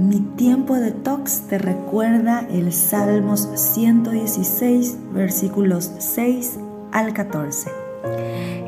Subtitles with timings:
[0.00, 6.58] Mi tiempo de tox te recuerda el Salmos 116, versículos 6
[6.90, 7.70] al 14.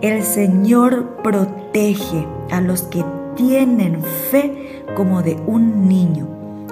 [0.00, 3.04] El Señor protege a los que
[3.36, 6.26] tienen fe como de un niño.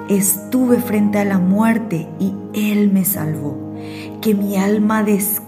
[0.09, 3.55] Estuve frente a la muerte y Él me salvó.
[4.21, 5.46] Que mi alma descanse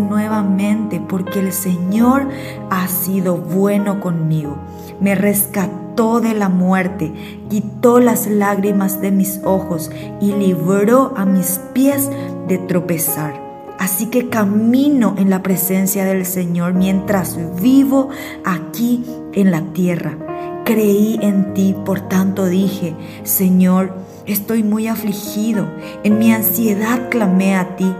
[0.00, 2.28] nuevamente porque el Señor
[2.70, 4.56] ha sido bueno conmigo.
[5.00, 7.12] Me rescató de la muerte,
[7.50, 9.90] quitó las lágrimas de mis ojos
[10.20, 12.08] y libró a mis pies
[12.46, 13.40] de tropezar.
[13.80, 18.10] Así que camino en la presencia del Señor mientras vivo
[18.44, 20.16] aquí en la tierra.
[20.64, 23.92] Creí en ti, por tanto dije, Señor,
[24.24, 25.66] estoy muy afligido.
[26.04, 27.92] En mi ansiedad clamé a ti.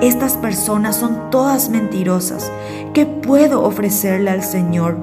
[0.00, 2.50] Estas personas son todas mentirosas.
[2.94, 4.96] ¿Qué puedo ofrecerle al Señor?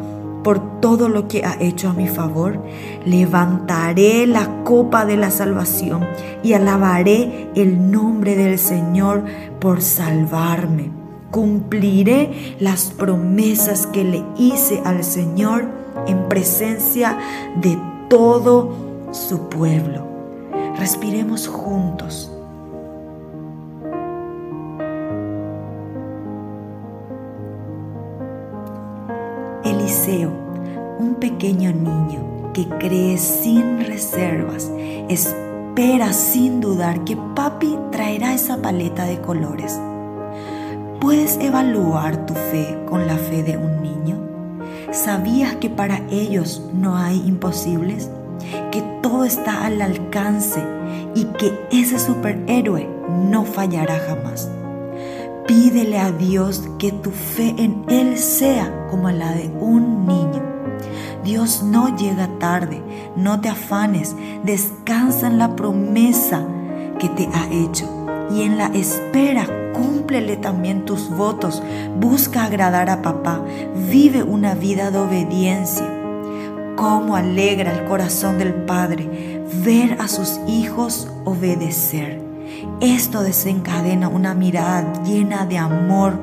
[0.45, 2.61] por todo lo que ha hecho a mi favor.
[3.03, 6.05] Levantaré la copa de la salvación
[6.43, 9.23] y alabaré el nombre del Señor
[9.59, 10.91] por salvarme.
[11.31, 15.65] Cumpliré las promesas que le hice al Señor
[16.05, 17.17] en presencia
[17.59, 17.75] de
[18.07, 18.75] todo
[19.13, 20.05] su pueblo.
[20.77, 22.34] Respiremos juntos.
[30.97, 34.71] Un pequeño niño que cree sin reservas,
[35.09, 39.79] espera sin dudar que papi traerá esa paleta de colores.
[40.99, 44.17] ¿Puedes evaluar tu fe con la fe de un niño?
[44.91, 48.09] ¿Sabías que para ellos no hay imposibles?
[48.71, 50.63] Que todo está al alcance
[51.13, 52.89] y que ese superhéroe
[53.29, 54.49] no fallará jamás.
[55.47, 60.43] Pídele a Dios que tu fe en Él sea como la de un niño.
[61.23, 62.81] Dios no llega tarde,
[63.15, 66.43] no te afanes, descansa en la promesa
[66.97, 67.87] que te ha hecho
[68.31, 71.61] y en la espera cúmplele también tus votos,
[71.99, 73.43] busca agradar a papá,
[73.89, 75.87] vive una vida de obediencia.
[76.75, 82.24] Cómo alegra el corazón del Padre ver a sus hijos obedecer.
[82.81, 86.21] Esto desencadena una mirada llena de amor,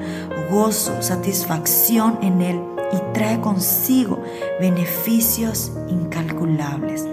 [0.50, 2.60] gozo, satisfacción en Él
[2.92, 4.22] y trae consigo
[4.60, 7.06] beneficios incalculables.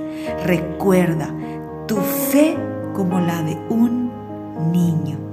[0.45, 1.33] Recuerda
[1.87, 2.57] tu fe
[2.93, 4.11] como la de un
[4.71, 5.28] niño.